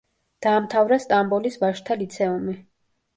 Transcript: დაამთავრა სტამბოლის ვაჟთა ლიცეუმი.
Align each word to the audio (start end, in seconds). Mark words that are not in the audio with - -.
დაამთავრა 0.43 0.97
სტამბოლის 1.03 1.57
ვაჟთა 1.65 1.99
ლიცეუმი. 1.99 2.57